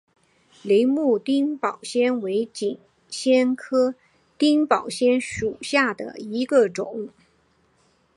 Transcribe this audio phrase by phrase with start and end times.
[0.63, 3.93] 铃木顶苞藓为锦藓科
[4.35, 7.09] 顶苞藓属下的一个种。